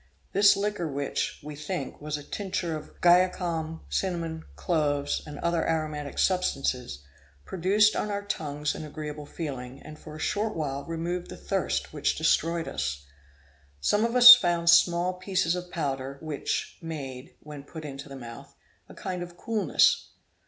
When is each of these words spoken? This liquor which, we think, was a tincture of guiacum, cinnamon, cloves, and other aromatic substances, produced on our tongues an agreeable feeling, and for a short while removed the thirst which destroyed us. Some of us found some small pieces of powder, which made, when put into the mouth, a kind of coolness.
This 0.33 0.57
liquor 0.57 0.87
which, 0.87 1.39
we 1.43 1.55
think, 1.55 2.01
was 2.01 2.17
a 2.17 2.23
tincture 2.23 2.75
of 2.75 2.99
guiacum, 3.01 3.81
cinnamon, 3.87 4.45
cloves, 4.55 5.21
and 5.27 5.37
other 5.37 5.63
aromatic 5.69 6.17
substances, 6.17 7.03
produced 7.45 7.95
on 7.95 8.09
our 8.09 8.23
tongues 8.23 8.73
an 8.73 8.83
agreeable 8.83 9.27
feeling, 9.27 9.79
and 9.83 9.99
for 9.99 10.15
a 10.15 10.19
short 10.19 10.55
while 10.55 10.85
removed 10.85 11.29
the 11.29 11.37
thirst 11.37 11.93
which 11.93 12.15
destroyed 12.17 12.67
us. 12.67 13.05
Some 13.79 14.03
of 14.03 14.15
us 14.15 14.33
found 14.35 14.71
some 14.71 14.89
small 14.89 15.13
pieces 15.13 15.53
of 15.53 15.69
powder, 15.69 16.17
which 16.19 16.79
made, 16.81 17.35
when 17.39 17.61
put 17.61 17.85
into 17.85 18.09
the 18.09 18.15
mouth, 18.15 18.55
a 18.89 18.95
kind 18.95 19.21
of 19.21 19.37
coolness. 19.37 20.13